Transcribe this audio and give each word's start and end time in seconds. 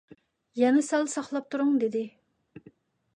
«يەنە 0.61 0.81
سەل 0.87 1.05
ساقلاپ 1.11 1.51
تۇرۇڭ» 1.57 1.75
دېدى. 1.83 2.03